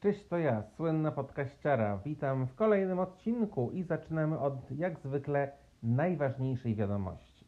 [0.00, 1.98] Cześć, to ja, słynna podkaściara.
[2.04, 7.46] Witam w kolejnym odcinku i zaczynamy od, jak zwykle, najważniejszej wiadomości.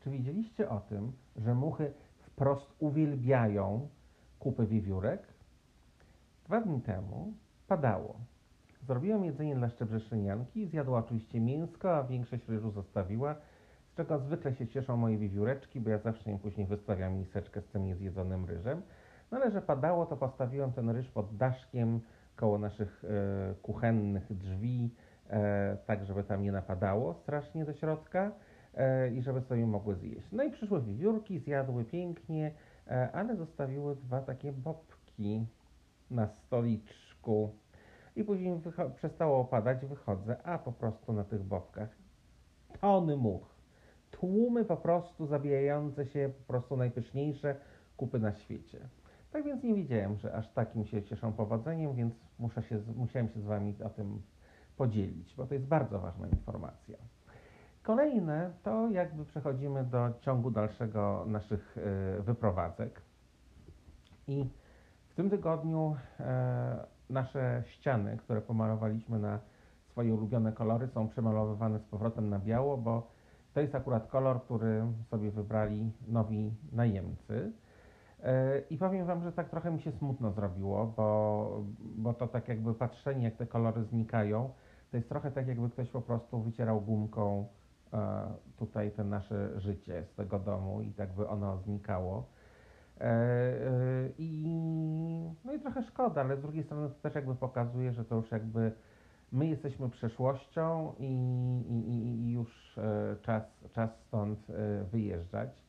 [0.00, 3.88] Czy wiedzieliście o tym, że muchy wprost uwielbiają
[4.38, 5.22] kupy wiewiórek?
[6.44, 7.32] Dwa dni temu
[7.68, 8.16] padało.
[8.82, 13.34] Zrobiłam jedzenie dla szczebrzeszynianki, zjadła oczywiście mięsko, a większość ryżu zostawiła,
[13.92, 17.66] z czego zwykle się cieszą moje wiewióreczki, bo ja zawsze im później wystawiam miseczkę z
[17.66, 18.82] tym niezjedzonym ryżem.
[19.32, 22.00] No ale że padało, to postawiłem ten ryż pod daszkiem
[22.36, 24.90] koło naszych e, kuchennych drzwi,
[25.30, 28.32] e, tak żeby tam nie napadało strasznie do środka
[28.74, 30.28] e, i żeby sobie mogły zjeść.
[30.32, 32.52] No i przyszły wiewiórki, zjadły pięknie,
[32.86, 35.46] e, ale zostawiły dwa takie bobki
[36.10, 37.50] na stoliczku.
[38.16, 38.60] I później
[38.94, 41.88] przestało opadać, wychodzę, a po prostu na tych bobkach
[42.80, 43.46] tony much.
[44.10, 47.56] Tłumy po prostu zabijające się, po prostu najpyszniejsze
[47.96, 48.88] kupy na świecie.
[49.32, 53.40] Tak więc nie wiedziałem, że aż takim się cieszą powodzeniem, więc muszę się, musiałem się
[53.40, 54.22] z Wami o tym
[54.76, 56.98] podzielić, bo to jest bardzo ważna informacja.
[57.82, 61.76] Kolejne to jakby przechodzimy do ciągu dalszego naszych
[62.18, 63.02] e, wyprowadzek.
[64.28, 64.46] I
[65.08, 69.38] w tym tygodniu e, nasze ściany, które pomalowaliśmy na
[69.90, 73.10] swoje ulubione kolory, są przemalowywane z powrotem na biało, bo
[73.54, 77.52] to jest akurat kolor, który sobie wybrali nowi najemcy.
[78.22, 82.48] E, I powiem Wam, że tak trochę mi się smutno zrobiło, bo, bo to tak
[82.48, 84.50] jakby patrzenie, jak te kolory znikają,
[84.90, 87.46] to jest trochę tak, jakby ktoś po prostu wycierał gumką
[87.92, 92.26] e, tutaj te nasze życie z tego domu i tak by ono znikało.
[93.00, 93.12] E,
[94.18, 94.44] I,
[95.44, 98.30] no i trochę szkoda, ale z drugiej strony to też jakby pokazuje, że to już
[98.30, 98.72] jakby
[99.32, 101.04] my jesteśmy przeszłością i,
[101.68, 102.76] i, i- już
[103.22, 104.46] czas, czas stąd
[104.92, 105.62] wyjeżdżać.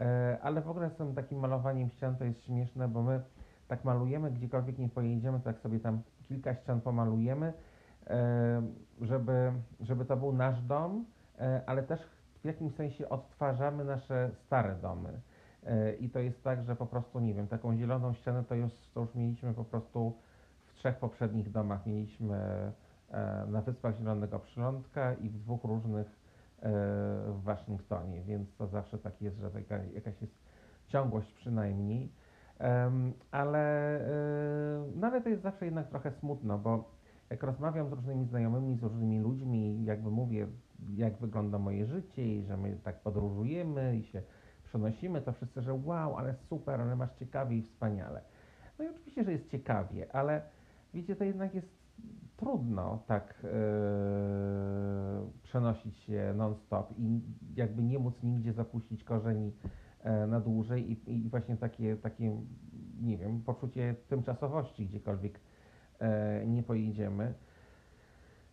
[0.00, 3.20] E, Ale w ogóle z tym takim malowaniem ścian to jest śmieszne, bo my
[3.68, 7.52] tak malujemy, gdziekolwiek nie pojedziemy, tak sobie tam kilka ścian pomalujemy,
[8.06, 8.62] e,
[9.00, 11.04] żeby, żeby to był nasz dom,
[11.38, 12.00] e, ale też
[12.42, 15.20] w jakimś sensie odtwarzamy nasze stare domy.
[16.00, 19.00] I to jest tak, że po prostu, nie wiem, taką zieloną ścianę to już, to
[19.00, 20.18] już mieliśmy po prostu
[20.66, 21.86] w trzech poprzednich domach.
[21.86, 22.72] Mieliśmy
[23.48, 26.17] na Wyspach Zielonego Przylądka i w dwóch różnych
[26.62, 30.34] w Waszyngtonie, więc to zawsze tak jest, że taka, jakaś jest
[30.86, 32.12] ciągłość przynajmniej.
[33.30, 36.90] Ale, e, no ale to jest zawsze jednak trochę smutno, bo
[37.30, 40.46] jak rozmawiam z różnymi znajomymi, z różnymi ludźmi, jakby mówię,
[40.96, 44.22] jak wygląda moje życie i że my tak podróżujemy i się
[44.64, 48.20] przenosimy, to wszyscy, że wow, ale super, ale masz ciekawie i wspaniale.
[48.78, 50.42] No i oczywiście, że jest ciekawie, ale
[50.94, 51.77] wiecie, to jednak jest
[52.36, 53.48] trudno tak e,
[55.42, 57.20] przenosić się non-stop i
[57.56, 59.52] jakby nie móc nigdzie zapuścić korzeni
[60.00, 62.36] e, na dłużej i, i właśnie takie, takie,
[63.00, 65.40] nie wiem, poczucie tymczasowości gdziekolwiek
[65.98, 67.34] e, nie pojedziemy,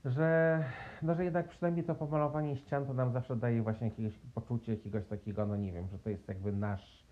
[0.06, 0.64] że,
[1.02, 5.06] no, że jednak przynajmniej to pomalowanie ścian to nam zawsze daje właśnie jakiegoś poczucie jakiegoś
[5.06, 7.06] takiego, no nie wiem, że to jest jakby nasz,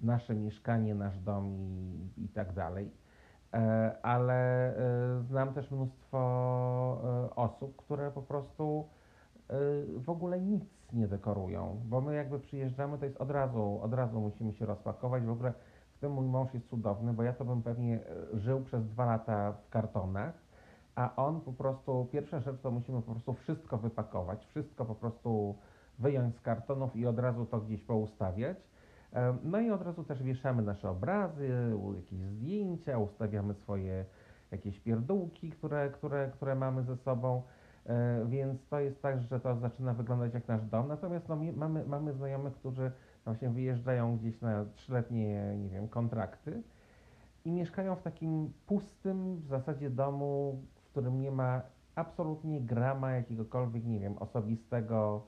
[0.00, 2.90] nasze mieszkanie, nasz dom i, i tak dalej.
[3.54, 6.18] E, ale e, znam też mnóstwo
[7.04, 8.88] e, osób, które po prostu
[9.96, 14.20] w ogóle nic nie dekorują, bo my jakby przyjeżdżamy, to jest od razu, od razu
[14.20, 15.24] musimy się rozpakować.
[15.24, 15.52] W ogóle
[15.96, 18.00] w tym mój mąż jest cudowny, bo ja to bym pewnie
[18.34, 20.34] żył przez dwa lata w kartonach,
[20.94, 25.54] a on po prostu, pierwsza rzecz to musimy po prostu wszystko wypakować, wszystko po prostu
[25.98, 28.56] wyjąć z kartonów i od razu to gdzieś poustawiać.
[29.44, 31.48] No i od razu też wieszamy nasze obrazy,
[31.96, 34.04] jakieś zdjęcia, ustawiamy swoje
[34.50, 37.42] jakieś pierdółki, które, które, które mamy ze sobą.
[37.86, 40.88] E, Więc to jest tak, że to zaczyna wyglądać jak nasz dom.
[40.88, 42.92] Natomiast no, mamy, mamy znajomych, którzy
[43.24, 46.62] właśnie wyjeżdżają gdzieś na trzyletnie, nie wiem, kontrakty
[47.44, 51.62] i mieszkają w takim pustym w zasadzie domu, w którym nie ma
[51.94, 55.22] absolutnie grama jakiegokolwiek, nie wiem, osobistego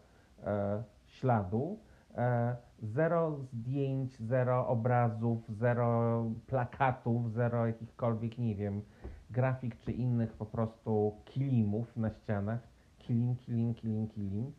[0.44, 1.78] e, śladu.
[2.14, 8.82] E, zero zdjęć, zero obrazów, zero plakatów, zero jakichkolwiek, nie wiem,
[9.30, 12.60] grafik czy innych po prostu kilimów na ścianach.
[12.98, 14.52] Kilim, kilim, kilim, kilim.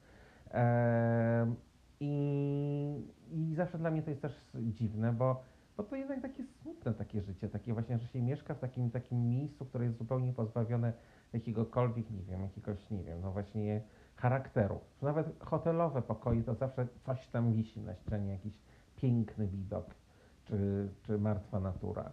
[0.51, 1.53] E,
[1.99, 5.43] i, I zawsze dla mnie to jest też dziwne, bo,
[5.77, 9.29] bo to jednak takie smutne takie życie, takie właśnie, że się mieszka w takim, takim
[9.29, 10.93] miejscu, które jest zupełnie pozbawione
[11.33, 13.81] jakiegokolwiek, nie wiem, jakiegoś, nie wiem, no właśnie
[14.15, 14.79] charakteru.
[15.01, 18.59] Nawet hotelowe pokoje to zawsze coś tam wisi na ścianie, jakiś
[18.95, 19.85] piękny widok,
[20.45, 22.11] czy, czy martwa natura.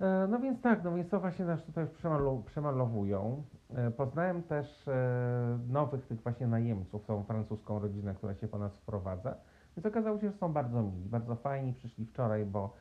[0.00, 3.42] E, No więc tak, no więc to właśnie nas tutaj przemalu, przemalowują.
[3.74, 8.76] E, Poznałem też e, nowych tych właśnie najemców, tą francuską rodzinę, która się po nas
[8.76, 9.34] wprowadza.
[9.76, 11.72] Więc okazało się, że są bardzo mili, bardzo fajni.
[11.72, 12.74] Przyszli wczoraj, bo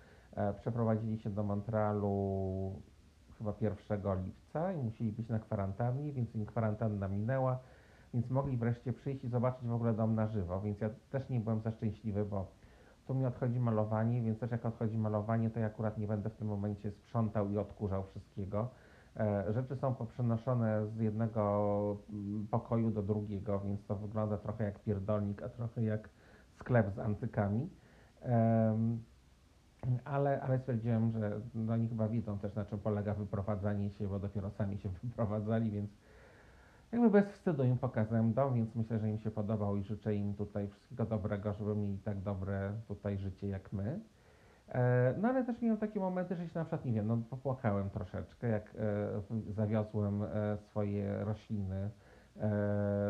[0.56, 2.82] przeprowadzili się do Montrealu
[3.38, 7.60] chyba 1 lipca i musieli być na kwarantannie, więc im kwarantanna minęła,
[8.14, 11.40] więc mogli wreszcie przyjść i zobaczyć w ogóle dom na żywo, więc ja też nie
[11.40, 12.48] byłem za szczęśliwy, bo
[13.08, 16.36] tu mi odchodzi malowanie, więc też jak odchodzi malowanie, to ja akurat nie będę w
[16.36, 18.70] tym momencie sprzątał i odkurzał wszystkiego.
[19.18, 24.80] E, rzeczy są poprzenoszone z jednego mm, pokoju do drugiego, więc to wygląda trochę jak
[24.80, 26.10] pierdolnik, a trochę jak
[26.56, 27.70] sklep z antykami.
[30.06, 34.20] Ale, ale stwierdziłem, że no oni chyba widzą też na czym polega wyprowadzanie się, bo
[34.20, 35.92] dopiero sami się wyprowadzali, więc
[36.92, 40.34] jakby bez wstydu im pokazałem dom, więc myślę, że im się podobał i życzę im
[40.34, 44.00] tutaj wszystkiego dobrego, żeby mieli tak dobre tutaj życie jak my.
[44.72, 47.90] E, no ale też miałem takie momenty, że się na przykład, nie wiem, no popłakałem
[47.90, 51.90] troszeczkę, jak e, zawiozłem e, swoje rośliny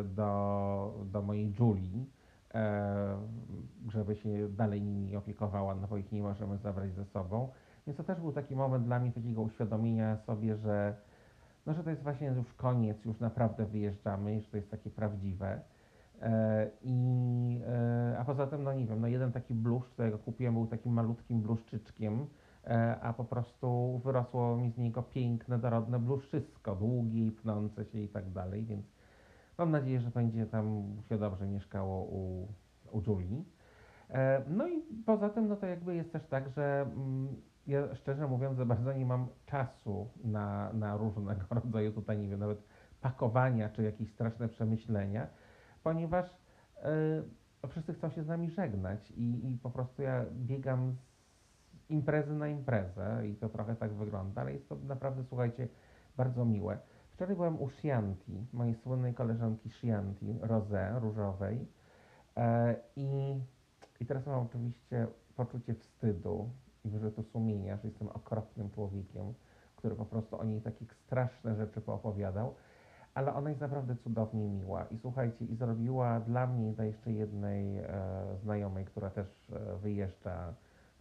[0.04, 2.10] do, do mojej Julii,
[3.90, 7.50] żeby się dalej nimi opiekowała, no bo ich nie możemy zabrać ze sobą.
[7.88, 10.96] Więc to też był taki moment dla mnie takiego uświadomienia sobie, że
[11.66, 15.62] no, że to jest właśnie już koniec, już naprawdę wyjeżdżamy, że to jest takie prawdziwe.
[16.22, 20.54] E, I, e, a poza tym, no nie wiem, no jeden taki bluszcz, którego kupiłem,
[20.54, 22.28] był takim malutkim bluszczyczkiem,
[22.66, 28.00] e, a po prostu wyrosło mi z niego piękne, dorodne bluszczysko, długie i pnące się
[28.00, 28.86] i tak dalej, więc
[29.58, 32.48] mam nadzieję, że będzie tam się dobrze mieszkało u,
[32.92, 33.46] u Julii.
[34.48, 37.36] No i poza tym, no to jakby jest też tak, że mm,
[37.68, 42.40] ja szczerze mówiąc za bardzo nie mam czasu na, na różnego rodzaju tutaj, nie wiem,
[42.40, 42.64] nawet
[43.02, 45.28] pakowania czy jakieś straszne przemyślenia,
[45.84, 46.38] ponieważ
[47.64, 52.34] yy, wszyscy chcą się z nami żegnać i, i po prostu ja biegam z imprezy
[52.34, 55.68] na imprezę i to trochę tak wygląda, ale jest to naprawdę, słuchajcie,
[56.18, 56.78] bardzo miłe.
[57.10, 62.44] Wczoraj byłem u Shianti, mojej słynnej koleżanki Shianti, Rosé, różowej yy,
[62.96, 63.40] i,
[64.00, 66.50] i teraz mam oczywiście poczucie wstydu,
[66.86, 69.34] i wyrzutu sumienia, że jestem okropnym człowiekiem,
[69.76, 72.56] który po prostu o niej takie straszne rzeczy poopowiadał,
[73.14, 74.86] ale ona jest naprawdę cudownie miła.
[74.86, 77.88] I słuchajcie, i zrobiła dla mnie dla jeszcze jednej e,
[78.44, 80.54] znajomej, która też e, wyjeżdża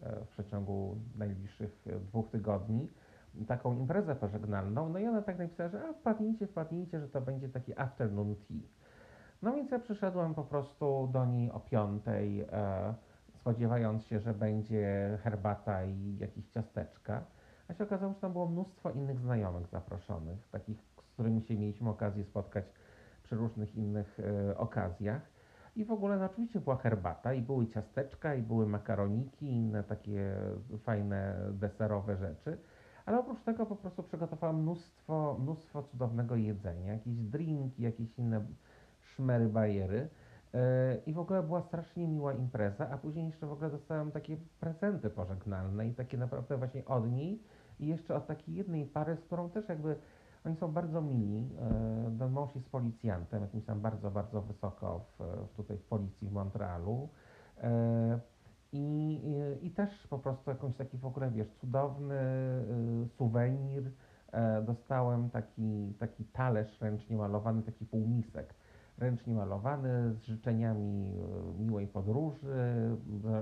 [0.03, 2.89] e, w przeciągu najbliższych dwóch tygodni,
[3.47, 4.89] taką imprezę pożegnalną.
[4.89, 8.69] No i ona tak napisała, że a wpadnijcie, wpadnijcie, że to będzie taki afternoon tea.
[9.43, 12.41] No więc ja przyszedłem po prostu do niej o piątej.
[12.41, 12.95] E,
[13.41, 17.25] spodziewając się, że będzie herbata i jakieś ciasteczka,
[17.69, 21.91] a się okazało, że tam było mnóstwo innych znajomych zaproszonych, takich, z którymi się mieliśmy
[21.91, 22.65] okazję spotkać
[23.23, 24.21] przy różnych innych
[24.51, 25.23] y, okazjach.
[25.77, 29.85] I w ogóle no, oczywiście była herbata i były ciasteczka i były makaroniki i inne
[29.85, 30.35] takie
[30.79, 32.59] fajne deserowe rzeczy.
[33.07, 38.45] Ale oprócz tego po prostu przygotowałam mnóstwo, mnóstwo cudownego jedzenia, jakieś drinki, jakieś inne
[39.01, 40.09] szmery, bajery.
[40.55, 44.37] E, I w ogóle była strasznie miła impreza, a później jeszcze w ogóle dostałem takie
[44.61, 47.43] prezenty pożegnalne i takie naprawdę właśnie od niej
[47.81, 49.97] i jeszcze od takiej jednej pary, z którą też jakby
[50.47, 51.49] oni są bardzo mili.
[51.59, 56.33] E, ten mąż jest policjantem, jakimś tam bardzo, bardzo wysoko w, tutaj w policji w
[56.33, 57.09] Montrealu.
[57.63, 58.21] E,
[58.73, 59.21] I,
[59.63, 62.21] I też po prostu jakąś taki w ogóle, wiesz, cudowny
[63.19, 63.91] suwenir.
[64.63, 68.55] Dostałem taki, taki talerz ręcznie malowany, taki półmisek
[69.01, 71.15] ręcznie malowany, z życzeniami
[71.59, 72.97] e, miłej podróży,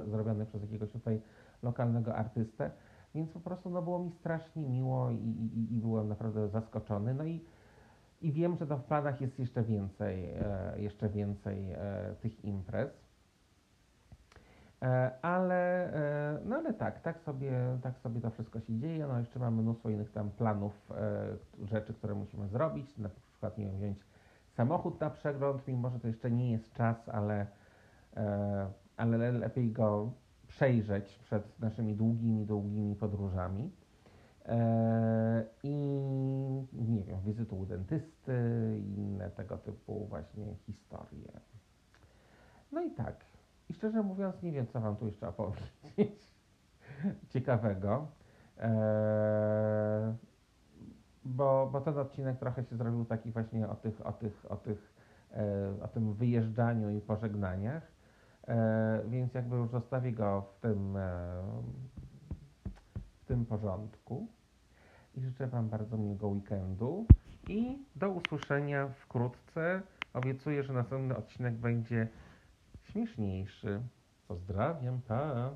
[0.07, 1.21] zrobiony przez jakiegoś tutaj
[1.63, 2.71] lokalnego artystę.
[3.15, 7.15] Więc po prostu no, było mi strasznie miło i, i, i byłem naprawdę zaskoczony.
[7.15, 7.45] No i,
[8.21, 13.09] i wiem, że to w planach jest jeszcze więcej, e, jeszcze więcej e, tych imprez.
[14.83, 19.07] E, ale, e, no ale tak, tak sobie, tak sobie to wszystko się dzieje.
[19.07, 22.99] No jeszcze mamy mnóstwo innych tam planów, e, rzeczy, które musimy zrobić.
[22.99, 23.99] Na przykład, nie wiem, wziąć
[24.59, 27.47] samochód na przegląd, mimo że to jeszcze nie jest czas, ale,
[28.17, 30.13] e, ale lepiej go
[30.47, 33.73] przejrzeć przed naszymi długimi, długimi podróżami.
[34.47, 35.75] E, I
[36.73, 38.33] nie wiem, wizytą u dentysty
[38.81, 41.41] i inne tego typu właśnie historie.
[42.73, 43.25] No i tak.
[43.69, 46.35] I szczerze mówiąc, nie wiem, co Wam tu jeszcze opowiedzieć
[47.33, 48.09] ciekawego.
[51.29, 54.93] Bo, bo ten odcinek trochę się zrobił taki właśnie o tych, o tych, o tych,
[55.33, 57.83] e, o tym wyjeżdżaniu i pożegnaniach,
[58.49, 61.43] e, więc jakby już zostawię go w tym, e,
[63.21, 64.27] w tym porządku
[65.15, 67.07] i życzę Wam bardzo miłego weekendu
[67.49, 69.83] i do usłyszenia wkrótce.
[70.15, 72.09] Obiecuję, że następny odcinek będzie
[72.83, 73.81] śmieszniejszy.
[74.29, 75.51] Pozdrawiam, pa!